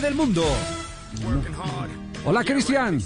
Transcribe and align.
del 0.00 0.14
mundo. 0.14 0.42
Hola, 2.24 2.44
Cristian. 2.44 3.00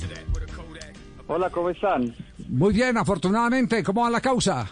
Hola, 1.26 1.50
¿cómo 1.50 1.70
están? 1.70 2.14
Muy 2.48 2.74
bien, 2.74 2.96
afortunadamente. 2.98 3.82
¿Cómo 3.82 4.02
va 4.02 4.10
la 4.10 4.20
causa? 4.20 4.68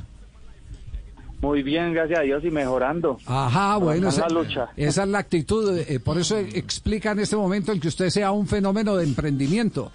Muy 1.41 1.63
bien, 1.63 1.95
gracias 1.95 2.19
a 2.19 2.23
Dios 2.23 2.45
y 2.45 2.51
mejorando. 2.51 3.17
Ajá, 3.25 3.77
bueno, 3.79 4.09
Esa 4.09 4.19
esa, 4.21 4.27
es 4.27 4.33
la 4.33 4.41
lucha. 4.43 4.69
esa 4.77 5.03
es 5.05 5.09
la 5.09 5.19
actitud. 5.19 5.79
eh, 5.79 5.99
por 6.01 6.19
eso 6.19 6.37
explica 6.37 7.13
en 7.13 7.21
este 7.21 7.37
momento 7.37 7.73
el 7.73 7.81
que 7.81 7.89
usted 7.89 8.11
sea 8.11 8.31
un 8.33 8.47
fenómeno 8.47 8.97
de 8.97 9.05
emprendimiento. 9.05 9.91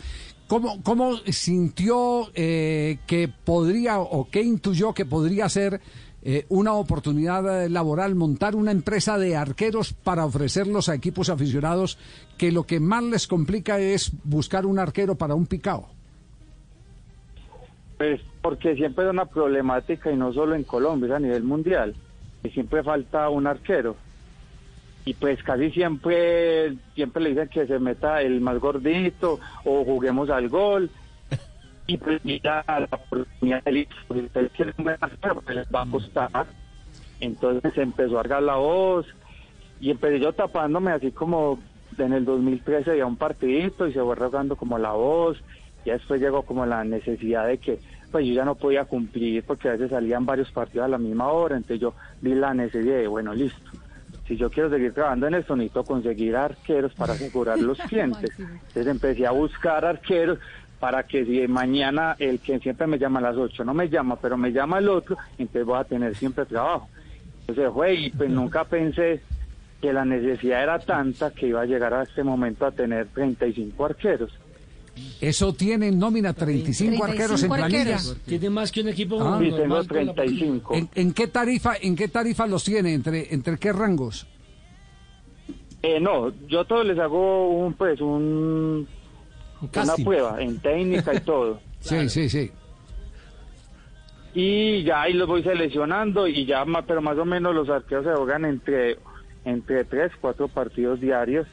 ¿Cómo, 0.47 0.81
cómo 0.81 1.17
sintió 1.31 2.29
eh, 2.33 2.97
que 3.05 3.27
podría 3.27 3.99
o 3.99 4.27
qué 4.31 4.41
intuyó 4.41 4.93
que 4.93 5.05
podría 5.05 5.47
ser 5.49 5.81
eh, 6.27 6.47
una 6.49 6.73
oportunidad 6.73 7.65
eh, 7.65 7.69
laboral 7.69 8.15
montar 8.15 8.55
una 8.55 8.71
empresa 8.71 9.19
de 9.19 9.35
arqueros 9.35 9.93
para 9.93 10.25
ofrecerlos 10.25 10.89
a 10.89 10.95
equipos 10.95 11.29
aficionados 11.29 11.99
que 12.35 12.51
lo 12.51 12.63
que 12.63 12.79
más 12.79 13.03
les 13.03 13.27
complica 13.27 13.79
es 13.79 14.11
buscar 14.23 14.65
un 14.65 14.79
arquero 14.79 15.13
para 15.13 15.35
un 15.35 15.45
picao? 15.45 15.87
Pues 17.99 18.21
porque 18.41 18.75
siempre 18.75 19.05
es 19.05 19.11
una 19.11 19.25
problemática 19.25 20.11
y 20.11 20.15
no 20.15 20.33
solo 20.33 20.55
en 20.55 20.63
Colombia, 20.63 21.15
a 21.15 21.19
nivel 21.19 21.43
mundial. 21.43 21.93
Siempre 22.51 22.81
falta 22.81 23.29
un 23.29 23.45
arquero. 23.45 23.95
Y 25.05 25.13
pues 25.13 25.43
casi 25.43 25.69
siempre, 25.69 26.73
siempre 26.95 27.21
le 27.21 27.29
dicen 27.29 27.49
que 27.49 27.67
se 27.67 27.77
meta 27.77 28.23
el 28.23 28.41
más 28.41 28.57
gordito 28.59 29.39
o 29.63 29.85
juguemos 29.85 30.31
al 30.31 30.49
gol. 30.49 30.89
Y 31.87 31.97
pues 31.97 32.23
mira 32.25 32.63
la 32.67 32.87
oportunidad 32.91 33.63
del 33.63 33.87
ustedes 34.09 34.51
quieren 34.53 34.73
un 34.77 34.85
buen 34.85 34.97
arquero, 34.99 35.41
pues 35.41 35.55
les 35.55 35.67
va 35.67 35.83
a 35.83 35.85
costar. 35.85 36.47
Entonces 37.19 37.77
empezó 37.77 38.17
a 38.17 38.21
argar 38.21 38.43
la 38.43 38.55
voz 38.55 39.05
y 39.79 39.91
empecé 39.91 40.19
yo 40.19 40.33
tapándome 40.33 40.91
así 40.91 41.11
como 41.11 41.59
en 41.97 42.13
el 42.13 42.25
2013 42.25 42.91
había 42.91 43.05
un 43.05 43.17
partidito 43.17 43.87
y 43.87 43.93
se 43.93 44.01
fue 44.01 44.15
rogando 44.15 44.55
como 44.55 44.77
la 44.77 44.91
voz. 44.91 45.41
Ya 45.85 45.93
después 45.93 46.19
llegó 46.19 46.41
como 46.41 46.65
la 46.65 46.83
necesidad 46.83 47.47
de 47.47 47.59
que 47.59 47.79
pues 48.11 48.25
yo 48.25 48.33
ya 48.33 48.45
no 48.45 48.55
podía 48.55 48.85
cumplir 48.85 49.43
porque 49.43 49.69
a 49.69 49.73
veces 49.73 49.91
salían 49.91 50.25
varios 50.25 50.51
partidos 50.51 50.85
a 50.85 50.89
la 50.89 50.97
misma 50.97 51.27
hora, 51.27 51.57
entonces 51.57 51.81
yo 51.81 51.93
vi 52.21 52.33
la 52.33 52.53
necesidad 52.53 52.95
de, 52.95 53.07
bueno, 53.07 53.33
listo. 53.33 53.71
Si 54.27 54.37
yo 54.37 54.49
quiero 54.49 54.69
seguir 54.71 54.93
trabajando 54.93 55.27
en 55.27 55.35
esto, 55.35 55.55
necesito 55.55 55.83
conseguir 55.83 56.35
arqueros 56.35 56.93
para 56.95 57.13
asegurar 57.13 57.59
los 57.59 57.77
clientes. 57.89 58.31
Entonces 58.39 58.87
empecé 58.87 59.27
a 59.27 59.31
buscar 59.31 59.85
arqueros 59.85 60.39
para 60.85 61.01
que 61.07 61.25
si 61.25 61.47
mañana 61.47 62.15
el 62.19 62.37
que 62.37 62.59
siempre 62.59 62.85
me 62.85 62.99
llama 62.99 63.17
a 63.17 63.23
las 63.23 63.37
8 63.37 63.63
no 63.63 63.73
me 63.73 63.89
llama, 63.89 64.17
pero 64.21 64.37
me 64.37 64.51
llama 64.51 64.77
el 64.77 64.87
otro, 64.87 65.17
entonces 65.39 65.65
voy 65.65 65.79
a 65.79 65.83
tener 65.83 66.15
siempre 66.15 66.45
trabajo. 66.45 66.87
Entonces 67.47 67.73
fue 67.73 67.95
y 67.95 68.09
pues 68.11 68.29
nunca 68.29 68.65
pensé 68.65 69.19
que 69.81 69.91
la 69.91 70.05
necesidad 70.05 70.61
era 70.61 70.77
tanta 70.77 71.31
que 71.31 71.47
iba 71.47 71.61
a 71.61 71.65
llegar 71.65 71.91
a 71.95 72.03
este 72.03 72.21
momento 72.23 72.67
a 72.67 72.71
tener 72.71 73.07
35 73.15 73.83
arqueros. 73.83 74.31
Eso 75.19 75.53
tiene 75.55 75.87
en 75.87 75.97
nómina 75.97 76.33
35, 76.33 77.03
arqueros 77.03 77.41
en 77.41 77.49
35 77.49 77.55
planilla. 77.55 77.97
Tiene 78.27 78.49
más 78.51 78.71
que 78.71 78.81
un 78.81 78.89
equipo 78.89 79.17
Ah. 79.19 79.39
Y 79.41 79.45
tengo 79.49 79.57
normal 79.65 79.87
con 79.87 80.05
la- 80.05 80.13
35. 80.13 80.75
¿En, 80.75 80.89
en 80.93 81.13
qué 81.13 81.25
tarifa, 81.27 81.73
en 81.81 81.95
qué 81.95 82.09
tarifa 82.09 82.45
los 82.45 82.63
tiene? 82.63 82.93
¿Entre, 82.93 83.33
entre 83.33 83.57
qué 83.57 83.73
rangos? 83.73 84.27
Eh, 85.81 85.99
no, 85.99 86.31
yo 86.47 86.59
a 86.59 86.65
todos 86.65 86.85
les 86.85 86.99
hago 86.99 87.49
un 87.49 87.73
pues 87.73 87.99
un 88.01 88.87
una 89.73 89.95
prueba 90.03 90.41
en 90.41 90.59
técnica 90.59 91.13
y 91.13 91.19
todo. 91.21 91.59
Sí, 91.81 92.09
sí, 92.09 92.29
sí. 92.29 92.51
Y 94.33 94.83
ya 94.83 95.03
ahí 95.03 95.13
los 95.13 95.27
voy 95.27 95.43
seleccionando 95.43 96.27
y 96.27 96.45
ya, 96.45 96.65
ma- 96.65 96.81
pero 96.85 97.01
más 97.01 97.17
o 97.17 97.25
menos 97.25 97.55
los 97.55 97.69
arqueros 97.69 98.05
se 98.05 98.11
juegan 98.13 98.43
entre 98.45 98.97
entre 99.45 99.85
tres, 99.85 100.11
cuatro 100.19 100.47
partidos 100.47 100.99
diarios. 100.99 101.47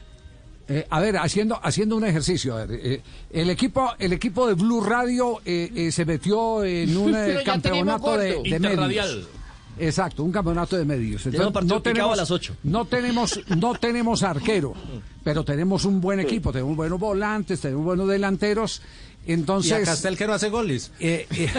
Eh, 0.67 0.85
a 0.89 0.99
ver, 0.99 1.17
haciendo 1.17 1.59
haciendo 1.61 1.95
un 1.95 2.03
ejercicio. 2.05 2.55
a 2.57 2.65
ver, 2.65 2.79
eh, 2.83 3.01
el 3.31 3.49
equipo 3.49 3.91
el 3.99 4.11
equipo 4.13 4.47
de 4.47 4.55
Blue 4.55 4.81
Radio 4.83 5.39
eh, 5.45 5.69
eh, 5.75 5.91
se 5.91 6.03
metió 6.05 6.63
en 6.65 6.97
un 6.97 7.13
eh, 7.15 7.37
campeonato 7.45 8.17
de, 8.17 8.41
de 8.41 8.49
Interradial. 8.49 8.87
medios. 8.87 9.29
Exacto, 9.79 10.23
un 10.23 10.31
campeonato 10.31 10.77
de 10.77 10.85
medios. 10.85 11.23
Tenemos 11.23 11.51
partido 11.51 11.81
picado 11.81 12.13
a 12.13 12.15
las 12.15 12.31
ocho. 12.31 12.55
no 12.63 12.85
tenemos 12.85 13.39
no 13.57 13.73
tenemos 13.75 14.23
arquero, 14.23 14.73
pero 15.23 15.43
tenemos 15.43 15.85
un 15.85 15.99
buen 16.01 16.19
equipo, 16.19 16.51
tenemos 16.51 16.75
buenos 16.75 16.99
volantes, 16.99 17.59
tenemos 17.61 17.83
buenos 17.83 18.07
delanteros. 18.07 18.81
Entonces, 19.25 19.71
y 19.71 19.75
acá 19.75 19.93
está 19.93 20.09
el 20.09 20.17
que 20.17 20.27
no 20.27 20.33
hace 20.33 20.49
goles. 20.49 20.91
Eh, 20.99 21.25
eh, 21.31 21.49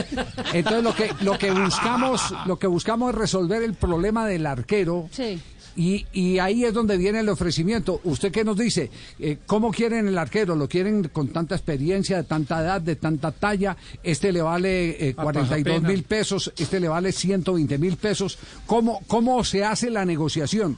entonces 0.52 0.84
lo 0.84 0.94
que 0.94 1.10
lo 1.22 1.38
que 1.38 1.50
buscamos 1.50 2.34
lo 2.44 2.58
que 2.58 2.66
buscamos 2.66 3.10
es 3.10 3.14
resolver 3.14 3.62
el 3.62 3.72
problema 3.72 4.26
del 4.26 4.44
arquero 4.44 5.08
Sí. 5.10 5.40
Y, 5.76 6.06
y 6.12 6.38
ahí 6.38 6.64
es 6.64 6.72
donde 6.72 6.96
viene 6.96 7.20
el 7.20 7.28
ofrecimiento. 7.28 8.00
¿Usted 8.04 8.30
qué 8.32 8.44
nos 8.44 8.56
dice? 8.56 8.90
Eh, 9.18 9.38
¿Cómo 9.46 9.70
quieren 9.70 10.06
el 10.08 10.16
arquero? 10.18 10.54
¿Lo 10.56 10.68
quieren 10.68 11.08
con 11.08 11.28
tanta 11.28 11.54
experiencia, 11.54 12.16
de 12.18 12.24
tanta 12.24 12.60
edad, 12.60 12.80
de 12.80 12.96
tanta 12.96 13.32
talla? 13.32 13.76
Este 14.02 14.32
le 14.32 14.42
vale 14.42 15.08
eh, 15.08 15.14
Ah, 15.16 15.22
42 15.22 15.76
pena. 15.76 15.88
mil 15.88 16.02
pesos, 16.04 16.52
este 16.56 16.80
le 16.80 16.88
vale 16.88 17.12
120 17.12 17.78
mil 17.78 17.96
pesos. 17.96 18.38
¿Cómo, 18.66 19.00
¿Cómo 19.06 19.42
se 19.44 19.64
hace 19.64 19.90
la 19.90 20.04
negociación? 20.04 20.76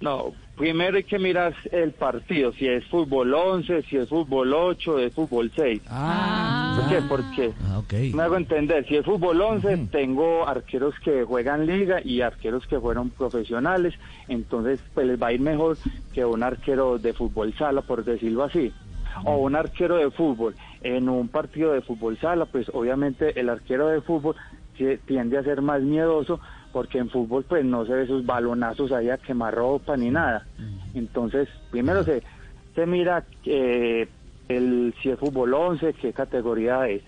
No, 0.00 0.32
primero 0.56 0.96
hay 0.96 1.04
que 1.04 1.18
mirar 1.18 1.54
el 1.70 1.92
partido, 1.92 2.52
si 2.52 2.66
es 2.68 2.84
fútbol 2.86 3.32
11, 3.34 3.82
si 3.84 3.96
es 3.96 4.08
fútbol 4.08 4.52
8, 4.52 4.98
es 4.98 5.12
fútbol 5.12 5.50
6. 5.54 5.82
Ah, 5.88 6.76
¿Por 6.78 6.88
qué? 6.88 7.02
Porque 7.08 7.52
Ah, 7.64 7.78
ok. 7.78 7.92
me 8.14 8.22
hago 8.22 8.36
entender, 8.36 8.86
si 8.86 8.96
es 8.96 9.04
fútbol 9.04 9.40
11, 9.40 9.88
tengo 9.90 10.46
arqueros 10.46 10.94
que 11.04 11.24
juegan 11.24 11.66
liga 11.66 12.00
y 12.04 12.20
arqueros 12.20 12.66
que 12.66 12.78
fueron 12.80 13.10
profesionales, 13.10 13.94
entonces 14.28 14.80
pues 14.94 15.06
les 15.06 15.20
va 15.20 15.28
a 15.28 15.32
ir 15.32 15.40
mejor 15.40 15.78
que 16.12 16.24
un 16.24 16.42
arquero 16.42 16.98
de 16.98 17.14
fútbol 17.14 17.54
sala, 17.54 17.82
por 17.82 18.04
decirlo 18.04 18.44
así, 18.44 18.72
o 19.24 19.36
un 19.36 19.56
arquero 19.56 19.96
de 19.96 20.10
fútbol. 20.10 20.54
En 20.82 21.08
un 21.08 21.28
partido 21.28 21.72
de 21.72 21.80
fútbol 21.82 22.18
sala, 22.18 22.44
pues 22.46 22.68
obviamente 22.74 23.38
el 23.40 23.48
arquero 23.48 23.88
de 23.88 24.00
fútbol 24.02 24.36
tiende 25.06 25.38
a 25.38 25.42
ser 25.42 25.62
más 25.62 25.82
miedoso 25.82 26.40
porque 26.72 26.98
en 26.98 27.10
fútbol 27.10 27.44
pues 27.44 27.64
no 27.64 27.84
se 27.84 27.92
ve 27.92 28.04
esos 28.04 28.24
balonazos 28.24 28.92
ahí 28.92 29.10
a 29.10 29.18
quemarropa 29.18 29.96
ni 29.96 30.10
nada. 30.10 30.46
Entonces, 30.94 31.48
primero 31.70 32.02
se, 32.02 32.22
se 32.74 32.86
mira 32.86 33.24
eh, 33.44 34.08
el, 34.48 34.94
si 35.02 35.10
es 35.10 35.18
fútbol 35.18 35.54
11, 35.54 35.94
qué 35.94 36.12
categoría 36.12 36.88
es. 36.88 37.02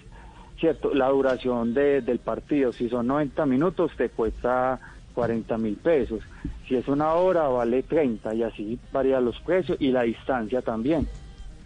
Cierto, 0.60 0.94
la 0.94 1.08
duración 1.08 1.74
de, 1.74 2.00
del 2.00 2.18
partido, 2.18 2.72
si 2.72 2.88
son 2.88 3.06
90 3.08 3.44
minutos 3.46 3.92
te 3.96 4.10
cuesta 4.10 4.78
40 5.14 5.58
mil 5.58 5.76
pesos, 5.76 6.22
si 6.68 6.76
es 6.76 6.86
una 6.88 7.14
hora 7.14 7.48
vale 7.48 7.82
30 7.82 8.34
y 8.34 8.42
así 8.42 8.78
varían 8.92 9.24
los 9.24 9.40
precios 9.40 9.78
y 9.80 9.90
la 9.90 10.02
distancia 10.02 10.62
también. 10.62 11.08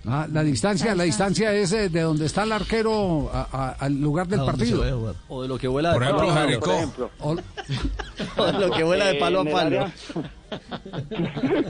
Ah, 0.06 0.26
la 0.30 0.42
distancia, 0.42 0.94
la 0.94 1.04
distancia 1.04 1.52
es 1.52 1.72
eh, 1.72 1.88
de 1.88 2.00
donde 2.02 2.26
está 2.26 2.44
el 2.44 2.52
arquero 2.52 3.30
a- 3.32 3.48
a- 3.50 3.70
al 3.84 4.00
lugar 4.00 4.28
del 4.28 4.40
¿A 4.40 4.44
dónde 4.44 4.66
se 4.66 4.76
partido. 4.76 5.14
O 5.28 5.42
de 5.42 5.48
lo 5.48 5.58
que 5.58 5.68
vuela 5.68 5.92
de 5.92 5.98
Por 5.98 6.04
palo 6.04 6.22
ejemplo, 6.22 6.30
a 6.30 6.34
palo. 6.34 6.48
Jericó. 6.48 6.66
Por 6.66 6.76
ejemplo, 6.76 7.10
O- 7.20 7.36
O 8.42 8.46
de 8.46 8.52
lo 8.66 8.70
que 8.70 8.84
vuela 8.84 9.06
de 9.06 9.16
Eh, 9.16 9.20
palo 9.20 9.38
a 9.38 9.42
en 9.42 9.46
el 9.48 9.52
palo. 9.52 9.76
área- 9.76 9.92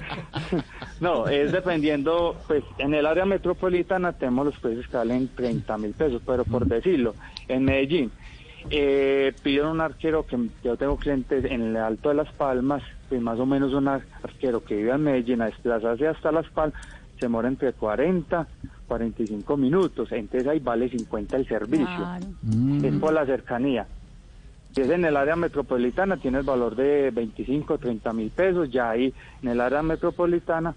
no, 1.00 1.26
es 1.26 1.52
dependiendo, 1.52 2.36
pues 2.46 2.62
en 2.78 2.94
el 2.94 3.06
área 3.06 3.24
metropolitana 3.24 4.12
tenemos 4.12 4.46
los 4.46 4.58
precios 4.58 4.86
que 4.88 4.96
valen 4.96 5.28
30 5.34 5.78
mil 5.78 5.92
pesos, 5.94 6.22
pero 6.24 6.44
por 6.44 6.66
decirlo, 6.66 7.14
en 7.48 7.64
Medellín 7.64 8.10
eh, 8.70 9.32
pidieron 9.42 9.72
un 9.72 9.80
arquero 9.80 10.26
que 10.26 10.36
yo 10.62 10.76
tengo 10.76 10.96
clientes 10.96 11.44
en 11.44 11.62
el 11.62 11.76
Alto 11.76 12.10
de 12.10 12.16
Las 12.16 12.32
Palmas, 12.34 12.82
pues 13.08 13.20
más 13.20 13.38
o 13.38 13.46
menos 13.46 13.72
un 13.72 13.88
ar- 13.88 14.02
arquero 14.22 14.62
que 14.62 14.76
vive 14.76 14.92
en 14.92 15.02
Medellín 15.02 15.42
a 15.42 15.46
desplazarse 15.46 16.06
hasta 16.06 16.30
Las 16.32 16.46
Palmas, 16.50 16.78
se 17.18 17.26
demora 17.26 17.48
entre 17.48 17.72
40, 17.72 18.48
45 18.86 19.56
minutos, 19.56 20.10
entonces 20.12 20.46
ahí 20.48 20.60
vale 20.60 20.88
50 20.88 21.36
el 21.36 21.46
servicio 21.46 21.86
Claro. 21.96 22.26
es 22.82 22.94
por 22.94 23.12
la 23.12 23.26
cercanía. 23.26 23.86
Si 24.74 24.82
es 24.82 24.90
en 24.90 25.04
el 25.04 25.16
área 25.16 25.34
metropolitana, 25.34 26.18
tiene 26.18 26.38
el 26.38 26.44
valor 26.44 26.76
de 26.76 27.10
25, 27.10 27.78
30 27.78 28.12
mil 28.12 28.30
pesos. 28.30 28.70
Ya 28.70 28.90
ahí 28.90 29.12
en 29.42 29.48
el 29.48 29.60
área 29.60 29.82
metropolitana 29.82 30.74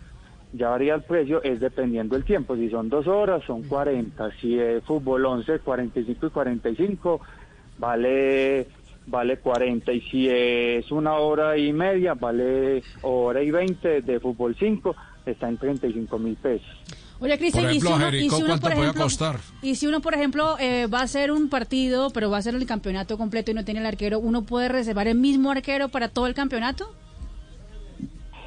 ya 0.53 0.69
varía 0.69 0.95
el 0.95 1.03
precio, 1.03 1.43
es 1.43 1.59
dependiendo 1.59 2.15
el 2.15 2.23
tiempo. 2.23 2.55
Si 2.55 2.69
son 2.69 2.89
dos 2.89 3.05
horas, 3.07 3.43
son 3.45 3.63
40. 3.63 4.31
Si 4.39 4.57
es 4.57 4.83
fútbol 4.85 5.25
11, 5.25 5.59
45 5.59 6.25
y 6.25 6.29
45, 6.29 7.21
vale 7.77 8.67
vale 9.11 9.37
40. 9.37 9.91
Y 9.93 10.01
si 10.09 10.29
es 10.29 10.89
una 10.91 11.13
hora 11.15 11.57
y 11.57 11.71
media, 11.73 12.15
vale 12.15 12.81
hora 13.03 13.43
y 13.43 13.51
20 13.51 14.01
de 14.01 14.19
fútbol 14.19 14.55
5, 14.57 14.95
está 15.25 15.49
en 15.49 15.57
35 15.57 16.17
mil 16.17 16.35
pesos. 16.37 16.67
Oye, 17.19 17.37
Cristian, 17.37 17.71
y 17.71 17.79
si 17.79 17.85
uno, 17.85 18.09
y 18.09 18.29
si 18.29 18.35
uno, 18.35 18.47
¿cuánto 18.47 18.61
por 18.61 18.73
puede 18.73 18.81
ejemplo, 18.85 19.03
costar? 19.03 19.35
y 19.61 19.75
si 19.75 19.85
uno, 19.85 20.01
por 20.01 20.15
ejemplo, 20.15 20.57
eh, 20.59 20.87
va 20.87 21.01
a 21.01 21.03
hacer 21.03 21.31
un 21.31 21.49
partido, 21.49 22.09
pero 22.09 22.31
va 22.31 22.37
a 22.37 22.39
hacer 22.39 22.55
el 22.55 22.65
campeonato 22.65 23.15
completo 23.19 23.51
y 23.51 23.53
no 23.53 23.63
tiene 23.63 23.79
el 23.81 23.85
arquero, 23.85 24.17
¿uno 24.19 24.41
puede 24.43 24.69
reservar 24.69 25.07
el 25.07 25.19
mismo 25.19 25.51
arquero 25.51 25.89
para 25.89 26.09
todo 26.09 26.25
el 26.25 26.33
campeonato? 26.33 26.91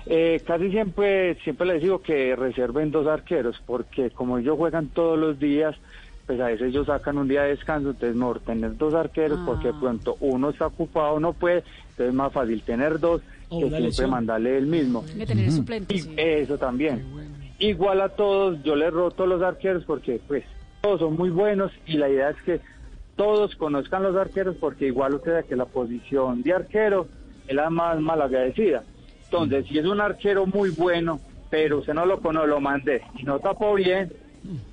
Eh, 0.07 0.43
casi 0.45 0.71
siempre, 0.71 1.37
siempre 1.45 1.67
les 1.69 1.83
digo 1.83 2.03
que 2.03 2.35
reserven 2.35 2.91
dos 2.91 3.07
arqueros, 3.07 3.63
porque 3.65 4.11
como 4.11 4.39
ellos 4.39 4.57
juegan 4.59 4.89
todos 4.89 5.17
los 5.19 5.39
días, 5.39 5.77
pues 6.27 6.41
a 6.41 6.47
veces 6.47 6.69
ellos 6.69 6.87
sacan 6.87 7.19
un 7.19 7.29
día 7.29 7.43
de 7.43 7.51
descanso, 7.51 7.91
entonces 7.91 8.17
mejor 8.17 8.41
tener 8.41 8.77
dos 8.77 8.95
arqueros, 8.95 9.41
porque 9.45 9.69
de 9.69 9.75
pronto 9.75 10.17
uno 10.21 10.51
está 10.51 10.67
ocupado, 10.67 11.21
no 11.21 11.33
puede, 11.33 11.65
entonces 11.91 12.09
es 12.09 12.15
más 12.15 12.33
fácil 12.33 12.63
tener 12.63 12.99
dos 12.99 13.21
que 13.51 13.59
siempre 13.59 13.81
lesión. 13.81 14.11
mandarle 14.11 14.57
el 14.57 14.67
mismo. 14.67 15.05
Que 15.05 15.27
tener 15.27 15.51
suplentes. 15.51 15.99
Y 15.99 16.01
sí. 16.01 16.15
eso 16.17 16.59
también. 16.59 17.05
igual 17.59 18.01
a 18.01 18.09
todos, 18.09 18.63
yo 18.63 18.75
les 18.75 18.93
roto 18.93 19.27
los 19.27 19.43
arqueros 19.43 19.85
porque 19.85 20.21
pues 20.27 20.45
todos 20.81 21.01
son 21.01 21.17
muy 21.17 21.31
buenos 21.31 21.73
y 21.87 21.97
la 21.99 22.09
idea 22.09 22.31
es 22.31 22.43
que 22.43 22.61
todos 23.17 23.55
conozcan 23.57 24.03
los 24.03 24.17
arqueros 24.17 24.57
porque 24.57 24.87
igual 24.87 25.15
usted 25.15 25.33
sabe 25.33 25.45
que 25.45 25.57
la 25.57 25.67
posición 25.67 26.43
de 26.43 26.53
arquero 26.53 27.07
es 27.47 27.55
la 27.55 27.71
más 27.71 28.01
malagradecida. 28.01 28.83
Entonces, 29.25 29.67
si 29.67 29.79
es 29.79 29.87
un 29.87 30.01
arquero 30.01 30.47
muy 30.47 30.71
bueno, 30.71 31.21
pero 31.51 31.79
usted 31.79 31.95
no 31.95 32.07
lo 32.07 32.21
conoce, 32.21 32.49
lo 32.49 32.61
mandé 32.61 33.03
y 33.17 33.23
no 33.23 33.39
tapó 33.39 33.75
bien, 33.75 34.13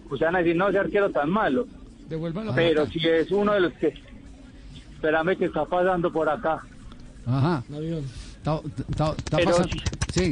usted 0.10 0.26
van 0.26 0.36
a 0.36 0.40
decir, 0.40 0.56
no, 0.56 0.70
ese 0.70 0.80
arquero 0.80 1.10
tan 1.10 1.30
malo. 1.30 1.68
Devuélvalo. 2.10 2.54
Pero 2.56 2.86
si 2.88 3.08
es 3.08 3.32
uno 3.32 3.54
de 3.54 3.62
los 3.62 3.74
que, 3.74 3.94
espérame 4.94 5.38
que 5.38 5.46
está 5.46 5.66
pasando 5.66 6.12
por 6.12 6.28
acá. 6.30 6.62
Ajá. 7.26 7.64
Está, 7.70 8.60
está- 8.90 9.12
está 9.18 9.38
Pero 9.38 9.52
pasando- 9.52 9.76
Sí. 10.14 10.32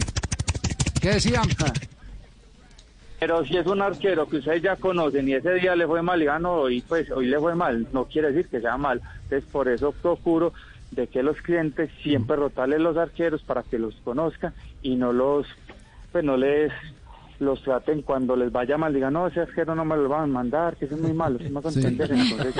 ¿Qué 1.01 1.09
decían? 1.13 1.43
Pero 3.19 3.45
si 3.45 3.57
es 3.57 3.65
un 3.67 3.81
arquero 3.81 4.27
que 4.29 4.37
ustedes 4.37 4.61
ya 4.61 4.77
conocen 4.77 5.27
y 5.27 5.33
ese 5.33 5.53
día 5.55 5.75
le 5.75 5.85
fue 5.85 6.01
mal 6.01 6.21
y 6.21 6.25
ganó 6.25 6.53
hoy, 6.53 6.81
pues 6.81 7.11
hoy 7.11 7.27
le 7.27 7.37
fue 7.37 7.53
mal, 7.53 7.85
no 7.91 8.05
quiere 8.05 8.31
decir 8.31 8.49
que 8.49 8.61
sea 8.61 8.77
mal. 8.77 9.01
Entonces 9.23 9.43
por 9.51 9.67
eso 9.67 9.91
procuro 9.91 10.53
de 10.91 11.07
que 11.07 11.21
los 11.21 11.37
clientes 11.41 11.89
siempre 12.01 12.37
rotarles 12.37 12.79
los 12.79 12.95
arqueros 12.95 13.41
para 13.43 13.63
que 13.63 13.77
los 13.77 13.93
conozcan 14.05 14.53
y 14.81 14.95
no 14.95 15.11
los, 15.11 15.45
pues 16.13 16.23
no 16.23 16.37
les 16.37 16.71
los 17.39 17.61
traten 17.63 18.01
cuando 18.01 18.35
les 18.35 18.51
vaya 18.51 18.77
mal, 18.77 18.93
digan, 18.93 19.13
no, 19.13 19.27
ese 19.27 19.39
arquero 19.41 19.73
no 19.73 19.85
me 19.85 19.95
lo 19.95 20.09
van 20.09 20.23
a 20.23 20.27
mandar, 20.27 20.75
que 20.75 20.85
es 20.85 20.91
muy 20.91 21.13
malo, 21.13 21.39
¿sí 21.39 21.49
me 21.49 21.59
hago 21.59 21.71
Sí. 21.71 21.79
entender? 21.79 22.11
Entonces 22.11 22.53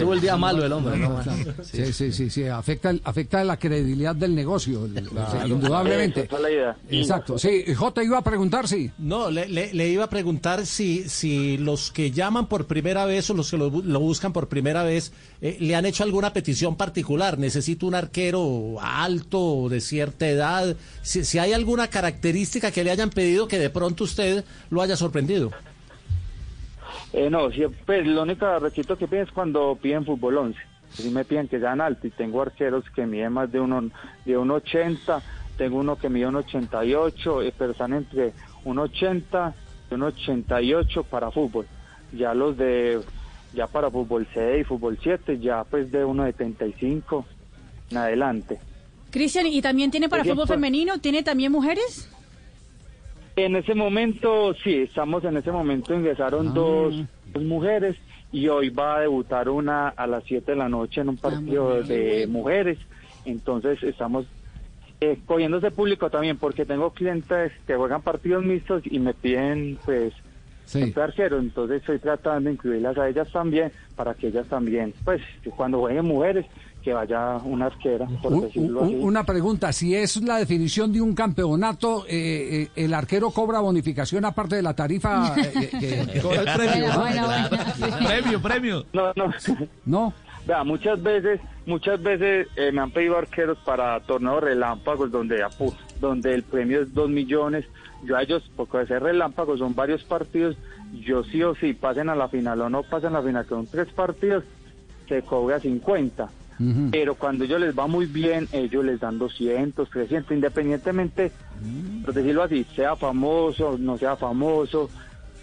Tuvo 0.00 0.14
el 0.14 0.20
día 0.20 0.36
malo 0.36 0.64
el 0.64 0.72
hombre, 0.72 0.96
¿no? 0.98 1.20
Sí, 1.62 1.92
sí, 1.92 2.12
sí, 2.12 2.30
sí, 2.30 2.46
afecta, 2.46 2.90
el- 2.90 3.00
afecta 3.04 3.42
la 3.42 3.56
credibilidad 3.58 4.14
del 4.14 4.34
negocio, 4.34 4.84
el- 4.84 5.08
indudablemente. 5.50 6.22
Esa 6.22 6.36
es 6.36 6.42
la 6.42 6.50
idea. 6.50 6.76
Y- 6.90 7.00
Exacto, 7.00 7.38
sí. 7.38 7.64
J 7.74 8.02
iba 8.04 8.18
a 8.18 8.22
preguntar, 8.22 8.68
sí. 8.68 8.90
No, 8.98 9.30
le, 9.30 9.48
le- 9.48 9.72
le 9.74 9.88
iba 9.88 10.04
a 10.04 10.08
preguntar 10.10 10.64
si, 10.66 11.08
si 11.08 11.58
los 11.58 11.90
que 11.90 12.10
llaman 12.10 12.46
por 12.46 12.66
primera 12.66 13.04
vez 13.06 13.28
o 13.30 13.34
los 13.34 13.50
que 13.50 13.56
lo, 13.58 13.70
bu- 13.70 13.82
lo 13.84 14.00
buscan 14.00 14.32
por 14.32 14.48
primera 14.48 14.82
vez 14.84 15.12
eh, 15.40 15.56
le 15.60 15.74
han 15.76 15.86
hecho 15.86 16.04
alguna 16.04 16.32
petición 16.32 16.76
particular. 16.76 17.38
Necesito 17.38 17.86
un 17.86 17.94
arquero 17.94 18.76
alto 18.80 19.40
o 19.40 19.68
de 19.68 19.80
cierta 19.80 20.28
edad. 20.28 20.76
Si, 21.02 21.24
si 21.24 21.38
hay 21.38 21.52
alguna 21.52 21.88
característica 21.88 22.70
que 22.70 22.84
le 22.84 22.90
hayan 22.90 23.10
pedido 23.10 23.48
que 23.48 23.58
de 23.58 23.70
pronto 23.70 24.03
usted 24.04 24.44
lo 24.70 24.80
haya 24.80 24.96
sorprendido. 24.96 25.50
Eh, 27.12 27.30
no, 27.30 27.50
siempre, 27.50 28.04
lo 28.04 28.22
único 28.22 28.58
requisito 28.58 28.98
que 28.98 29.06
piden 29.06 29.24
es 29.24 29.32
cuando 29.32 29.78
piden 29.80 30.04
fútbol 30.04 30.38
11. 30.38 30.58
Si 30.94 31.10
me 31.10 31.24
piden 31.24 31.48
que 31.48 31.58
sean 31.60 31.80
altos 31.80 32.06
y 32.06 32.10
tengo 32.10 32.42
arqueros 32.42 32.84
que 32.94 33.06
miden 33.06 33.32
más 33.32 33.50
de 33.50 33.60
uno 33.60 33.82
de 34.24 34.38
1,80, 34.38 35.22
tengo 35.56 35.78
uno 35.78 35.96
que 35.96 36.08
mide 36.08 36.26
1,88, 36.26 37.46
eh, 37.46 37.54
pero 37.56 37.72
están 37.72 37.92
entre 37.92 38.32
1,80 38.64 39.54
y 39.90 39.94
1,88 39.94 41.04
para 41.04 41.30
fútbol. 41.30 41.66
Ya 42.12 42.34
los 42.34 42.56
de, 42.56 43.00
ya 43.52 43.66
para 43.66 43.90
fútbol 43.90 44.26
6, 44.32 44.66
fútbol 44.66 44.98
7, 45.02 45.38
ya 45.38 45.64
pues 45.64 45.90
de 45.90 46.04
1,75 46.04 47.24
en 47.90 47.96
adelante. 47.96 48.58
Cristian, 49.10 49.46
¿y 49.46 49.62
también 49.62 49.92
tiene 49.92 50.08
para 50.08 50.24
fútbol 50.24 50.46
pues- 50.46 50.50
femenino? 50.50 50.98
¿Tiene 50.98 51.22
también 51.22 51.52
mujeres? 51.52 52.08
En 53.36 53.56
ese 53.56 53.74
momento, 53.74 54.54
sí, 54.62 54.82
estamos 54.82 55.24
en 55.24 55.36
ese 55.36 55.50
momento, 55.50 55.92
ingresaron 55.94 56.54
dos, 56.54 56.94
dos 57.32 57.42
mujeres 57.42 57.96
y 58.30 58.48
hoy 58.48 58.70
va 58.70 58.96
a 58.96 59.00
debutar 59.00 59.48
una 59.48 59.88
a 59.88 60.06
las 60.06 60.22
7 60.24 60.52
de 60.52 60.56
la 60.56 60.68
noche 60.68 61.00
en 61.00 61.08
un 61.08 61.16
partido 61.16 61.82
de 61.82 62.26
mujeres. 62.28 62.78
Entonces 63.24 63.82
estamos 63.82 64.26
eh, 65.00 65.18
cogiendo 65.26 65.58
ese 65.58 65.72
público 65.72 66.10
también 66.10 66.36
porque 66.38 66.64
tengo 66.64 66.90
clientes 66.90 67.52
que 67.66 67.74
juegan 67.74 68.02
partidos 68.02 68.44
mixtos 68.44 68.82
y 68.84 68.98
me 68.98 69.14
piden 69.14 69.78
pues 69.84 70.12
Sí. 70.66 70.92
arquero. 70.96 71.38
Entonces 71.38 71.80
estoy 71.82 71.98
tratando 71.98 72.48
de 72.48 72.54
incluirlas 72.54 72.96
a 72.96 73.08
ellas 73.08 73.30
también 73.30 73.70
para 73.96 74.14
que 74.14 74.28
ellas 74.28 74.46
también, 74.48 74.94
pues 75.04 75.20
que 75.42 75.50
cuando 75.50 75.78
jueguen 75.80 76.06
mujeres, 76.06 76.46
que 76.84 76.92
vaya 76.92 77.36
una 77.44 77.66
arquera, 77.66 78.06
por 78.22 78.42
decirlo 78.42 78.84
así. 78.84 78.94
una 78.94 79.24
pregunta, 79.24 79.72
si 79.72 79.94
es 79.96 80.16
la 80.22 80.36
definición 80.36 80.92
de 80.92 81.00
un 81.00 81.14
campeonato, 81.14 82.04
eh, 82.06 82.68
eh, 82.76 82.84
¿el 82.84 82.92
arquero 82.92 83.30
cobra 83.30 83.60
bonificación 83.60 84.24
aparte 84.26 84.56
de 84.56 84.62
la 84.62 84.74
tarifa? 84.74 85.34
eh, 85.40 85.70
que- 85.80 86.06
que- 86.06 86.20
Cobra 86.20 86.40
el 86.42 86.58
premio. 86.58 86.86
Bueno, 87.00 87.26
bueno, 87.26 87.48
bueno. 87.48 87.96
Premio, 88.06 88.42
premio. 88.42 88.84
No, 88.92 89.12
no. 89.16 89.32
¿No? 89.86 90.12
Vea, 90.46 90.62
muchas 90.62 91.02
veces, 91.02 91.40
muchas 91.64 92.02
veces 92.02 92.48
eh, 92.56 92.70
me 92.70 92.82
han 92.82 92.90
pedido 92.90 93.16
arqueros 93.16 93.56
para 93.64 93.98
torneos 94.00 94.42
relámpagos 94.44 95.10
donde, 95.10 95.42
apu- 95.42 95.74
donde 96.00 96.34
el 96.34 96.42
premio 96.42 96.82
es 96.82 96.92
dos 96.92 97.08
millones. 97.08 97.64
Yo 98.04 98.14
a 98.18 98.22
ellos, 98.22 98.42
porque 98.54 98.76
de 98.76 98.86
ser 98.88 99.02
relámpagos 99.02 99.60
son 99.60 99.74
varios 99.74 100.04
partidos, 100.04 100.54
yo 101.00 101.24
sí 101.24 101.42
o 101.42 101.54
sí 101.54 101.72
pasen 101.72 102.10
a 102.10 102.14
la 102.14 102.28
final 102.28 102.60
o 102.60 102.68
no 102.68 102.82
pasen 102.82 103.16
a 103.16 103.20
la 103.20 103.22
final, 103.26 103.44
que 103.44 103.48
son 103.48 103.66
tres 103.66 103.88
partidos, 103.94 104.44
se 105.08 105.22
cobra 105.22 105.58
50. 105.60 106.28
Pero 106.92 107.14
cuando 107.16 107.44
ellos 107.44 107.60
les 107.60 107.76
va 107.76 107.86
muy 107.86 108.06
bien, 108.06 108.48
ellos 108.52 108.84
les 108.84 109.00
dan 109.00 109.18
200, 109.18 109.90
300, 109.90 110.32
independientemente, 110.32 111.32
por 112.04 112.14
decirlo 112.14 112.42
así, 112.44 112.64
sea 112.76 112.94
famoso, 112.96 113.76
no 113.78 113.98
sea 113.98 114.16
famoso, 114.16 114.88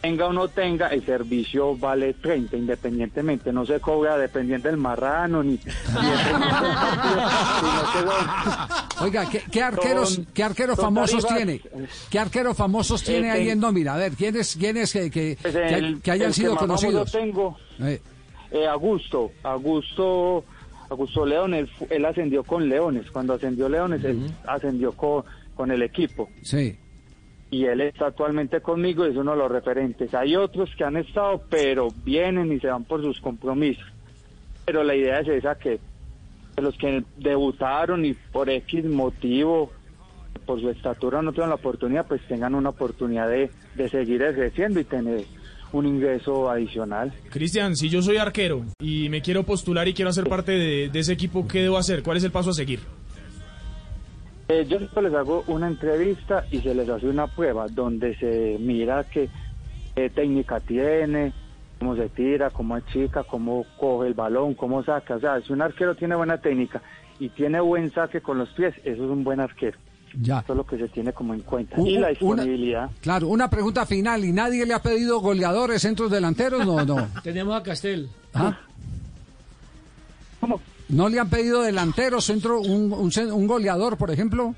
tenga 0.02 0.28
o 0.28 0.34
no 0.34 0.48
tenga, 0.48 0.88
el 0.88 1.06
servicio 1.06 1.76
vale 1.78 2.14
30, 2.16 2.56
independientemente, 2.58 3.52
no 3.54 3.66
se 3.66 3.80
cobra 3.80 4.18
dependiendo 4.18 4.68
del 4.70 4.78
marrano, 4.78 5.44
ni... 5.44 5.60
Oiga, 9.02 9.30
¿qué, 9.30 9.42
qué 9.52 9.62
arqueros, 9.64 10.14
Son- 10.16 10.26
qué 10.34 10.44
arqueros 10.44 10.78
famosos 10.80 11.26
tarifas. 11.26 11.62
tiene? 11.72 11.88
¿Qué 12.10 12.20
arqueros 12.20 12.56
famosos 12.58 13.04
tiene 13.04 13.28
Eh, 13.28 13.32
ahí 13.32 13.44
ten- 13.46 13.54
en 13.54 13.60
nómina? 13.60 13.94
A 13.96 13.98
ver, 13.98 14.14
¿quiénes, 14.14 14.56
quiénes 14.56 14.92
que, 14.94 15.10
que, 15.10 15.38
pues, 15.42 15.54
que, 15.54 15.74
el- 15.74 16.02
que 16.02 16.12
hayan 16.12 16.28
el 16.28 16.34
sido 16.34 16.52
más 16.54 16.60
conocidos? 16.62 17.12
tengo, 17.12 17.58
Eh, 17.80 18.02
eh, 18.52 18.68
Augusto, 18.68 19.32
Augusto, 19.44 20.44
Augusto 20.92 21.26
León, 21.26 21.54
él, 21.54 21.70
él 21.90 22.06
ascendió 22.06 22.44
con 22.44 22.68
Leones, 22.68 23.10
cuando 23.12 23.34
ascendió 23.34 23.70
Leones, 23.70 24.04
él 24.04 24.30
ascendió 24.46 24.92
con, 24.92 25.24
con 25.56 25.72
el 25.72 25.82
equipo. 25.84 26.30
sí. 26.44 26.78
y 27.50 27.66
él 27.66 27.82
está 27.82 28.08
actualmente 28.08 28.62
conmigo 28.62 29.06
y 29.06 29.12
es 29.12 29.16
uno 29.18 29.32
de 29.32 29.38
los 29.38 29.52
referentes. 29.52 30.14
Hay 30.14 30.36
otros 30.36 30.70
que 30.78 30.84
han 30.84 30.98
estado, 30.98 31.42
pero 31.50 31.88
vienen 32.04 32.52
y 32.52 32.60
se 32.60 32.68
van 32.68 32.84
por 32.84 33.02
sus 33.02 33.20
compromisos. 33.22 33.86
Pero 34.66 34.84
la 34.84 34.96
idea 34.96 35.20
es 35.22 35.28
esa 35.30 35.56
que 35.56 35.80
los 36.58 36.78
que 36.78 37.04
debutaron 37.18 38.06
y 38.06 38.14
por 38.14 38.50
X 38.50 38.86
motivo, 38.86 39.72
por 40.46 40.60
su 40.60 40.70
estatura 40.70 41.22
no 41.22 41.32
tuvieron 41.32 41.50
la 41.50 41.56
oportunidad, 41.56 42.06
pues 42.08 42.22
tengan 42.28 42.54
una 42.54 42.70
oportunidad 42.70 43.30
de, 43.30 43.50
de 43.76 43.90
seguir 43.90 44.22
ejerciendo 44.22 44.80
y 44.80 44.84
tener 44.84 45.24
un 45.74 45.86
ingreso 45.86 46.50
adicional. 46.50 47.14
Cristian, 47.30 47.76
si 47.76 47.90
yo 47.90 48.02
soy 48.02 48.18
arquero 48.18 48.66
y 48.80 49.10
me 49.10 49.22
quiero 49.22 49.44
postular 49.44 49.88
y 49.88 49.94
quiero 49.94 50.10
hacer 50.10 50.28
parte 50.28 50.52
de, 50.52 50.90
de 50.90 51.00
ese 51.00 51.14
equipo, 51.14 51.48
¿qué 51.48 51.62
debo 51.62 51.78
hacer? 51.78 52.04
¿Cuál 52.04 52.18
es 52.18 52.24
el 52.24 52.32
paso 52.32 52.50
a 52.50 52.54
seguir? 52.54 52.80
Eh, 54.52 54.66
yo 54.68 54.80
siempre 54.80 55.04
les 55.04 55.14
hago 55.14 55.46
una 55.48 55.68
entrevista 55.68 56.46
y 56.52 56.60
se 56.60 56.76
les 56.76 56.90
hace 56.90 57.08
una 57.08 57.28
prueba 57.28 57.68
donde 57.70 58.18
se 58.18 58.58
mira 58.60 59.06
qué, 59.06 59.30
qué 59.96 60.10
técnica 60.10 60.60
tiene, 60.60 61.32
cómo 61.80 61.96
se 61.96 62.10
tira, 62.10 62.50
cómo 62.50 62.76
achica, 62.76 63.24
cómo 63.24 63.66
coge 63.80 64.10
el 64.10 64.14
balón, 64.14 64.54
cómo 64.56 64.84
saca. 64.84 65.16
O 65.16 65.20
sea, 65.22 65.40
si 65.40 65.54
un 65.54 65.62
arquero 65.62 65.96
tiene 65.96 66.16
buena 66.16 66.40
técnica 66.40 66.82
y 67.18 67.30
tiene 67.30 67.62
buen 67.62 67.92
saque 67.92 68.20
con 68.20 68.38
los 68.40 68.50
pies, 68.50 68.76
eso 68.84 69.06
es 69.06 69.10
un 69.10 69.24
buen 69.24 69.40
arquero. 69.40 69.78
Ya. 70.14 70.40
Eso 70.40 70.54
es 70.54 70.58
lo 70.58 70.66
que 70.66 70.78
se 70.78 70.88
tiene 70.90 71.14
como 71.14 71.34
en 71.34 71.42
cuenta. 71.42 71.80
Y 71.80 71.94
la 71.94 72.00
una- 72.00 72.08
disponibilidad. 72.10 72.90
Claro, 73.02 73.28
una 73.30 73.50
pregunta 73.50 73.86
final. 73.86 74.26
¿Y 74.26 74.32
nadie 74.32 74.66
le 74.66 74.74
ha 74.74 74.82
pedido 74.82 75.20
goleadores, 75.22 75.82
centros 75.82 76.12
delanteros? 76.12 76.66
No, 76.66 76.84
no. 76.86 77.08
Tenemos 77.24 77.56
a 77.60 77.64
Castel. 77.64 78.10
¿Ah? 78.34 78.58
¿Cómo? 80.40 80.60
¿No 80.90 81.08
le 81.08 81.20
han 81.20 81.30
pedido 81.30 81.62
delanteros, 81.62 82.26
centro, 82.26 82.60
un, 82.60 82.92
un, 82.94 83.48
goleador, 83.48 83.98
por 83.98 84.12
ejemplo? 84.12 84.54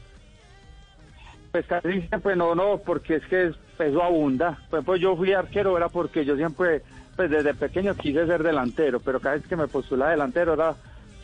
Pues 1.52 1.66
casi 1.68 2.02
siempre 2.08 2.36
no, 2.36 2.56
no, 2.56 2.80
porque 2.84 3.18
es 3.18 3.26
que 3.28 3.48
es- 3.50 3.56
eso 3.80 4.02
abunda. 4.02 4.58
Por 4.70 4.80
ejemplo, 4.80 4.96
yo 4.96 5.16
fui 5.16 5.34
arquero, 5.34 5.78
era 5.78 5.90
porque 5.90 6.26
yo 6.26 6.36
siempre, 6.36 6.82
pues 7.16 7.30
desde 7.30 7.54
pequeño 7.54 7.94
quise 7.96 8.26
ser 8.26 8.42
delantero, 8.42 9.00
pero 9.00 9.20
cada 9.20 9.36
vez 9.36 9.46
que 9.46 9.56
me 9.56 9.68
postulaba 9.68 10.12
delantero 10.12 10.54
era 10.54 10.76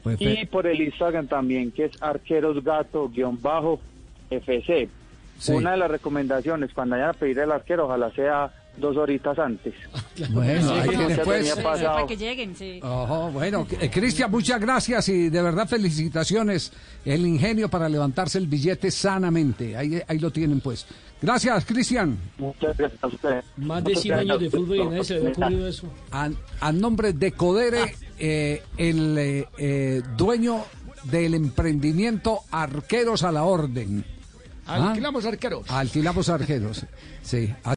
Pues, 0.03 0.21
Y 0.21 0.45
por 0.45 0.65
el 0.65 0.81
Instagram 0.81 1.27
también, 1.27 1.71
que 1.71 1.85
es 1.85 2.01
arquerosgato-fc. 2.01 4.89
Sí. 5.39 5.51
Una 5.53 5.71
de 5.71 5.77
las 5.77 5.89
recomendaciones, 5.89 6.71
cuando 6.73 6.95
vayan 6.95 7.09
a 7.09 7.13
pedir 7.13 7.39
el 7.39 7.51
arquero, 7.51 7.85
ojalá 7.85 8.11
sea 8.11 8.51
dos 8.77 8.95
horitas 8.97 9.37
antes. 9.39 9.73
bueno, 10.31 10.73
Sí, 10.83 10.89
pues. 11.23 11.23
tenía 11.23 11.55
Sí, 11.55 11.61
para 11.61 12.05
que 12.07 12.17
lleguen, 12.17 12.55
sí. 12.55 12.79
Ojo, 12.83 13.31
bueno, 13.31 13.65
eh, 13.79 13.89
Cristian, 13.89 14.29
muchas 14.31 14.59
gracias 14.59 15.09
y 15.09 15.29
de 15.29 15.41
verdad 15.41 15.67
felicitaciones. 15.67 16.71
El 17.05 17.25
ingenio 17.25 17.69
para 17.69 17.89
levantarse 17.89 18.37
el 18.37 18.47
billete 18.47 18.91
sanamente. 18.91 19.75
Ahí, 19.75 20.01
ahí 20.07 20.19
lo 20.19 20.31
tienen 20.31 20.59
pues. 20.61 20.85
Gracias, 21.21 21.65
Cristian. 21.65 22.17
Muchas 22.37 22.77
gracias 22.77 23.03
a 23.03 23.07
ustedes. 23.07 23.45
Más 23.57 23.83
de 23.83 23.95
100 23.95 24.19
años 24.19 24.39
de 24.39 24.49
fútbol 24.49 24.77
y 24.77 24.85
nadie 24.85 25.03
se 25.03 25.13
le 25.15 25.19
había 25.19 25.31
ocurrido 25.31 25.67
eso. 25.67 25.87
A, 26.11 26.29
a 26.61 26.71
nombre 26.71 27.11
de 27.11 27.31
Codere, 27.33 27.95
eh, 28.17 28.63
el 28.77 29.17
eh, 29.17 29.47
eh, 29.57 30.01
dueño 30.15 30.63
del 31.03 31.33
emprendimiento 31.33 32.39
Arqueros 32.51 33.23
a 33.23 33.31
la 33.31 33.43
Orden. 33.43 34.05
¿Ah? 34.69 34.89
Alquilamos 34.89 35.25
arqueros. 35.25 35.69
Alquilamos 35.69 36.29
arqueros. 36.29 36.85
Sí. 37.23 37.53